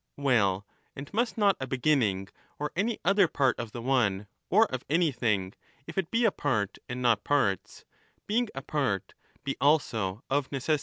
[0.17, 4.83] Well, and must not a beginning or any other part of the one or of
[4.89, 5.53] anything,
[5.85, 7.85] if it be a part and not parts,
[8.25, 10.79] being a part, be also of necessity one